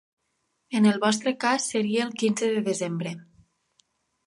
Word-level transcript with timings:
En 0.79 0.87
el 0.91 0.97
vostre 1.03 1.33
cas 1.43 1.67
seria 1.75 2.07
el 2.07 2.11
dia 2.15 2.21
quinze 2.23 2.51
de 2.57 2.65
desembre. 2.71 3.15